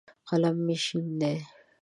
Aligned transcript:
قلم 0.27 0.55
مې 0.65 0.75
شین 0.85 1.07
دی. 1.21 1.35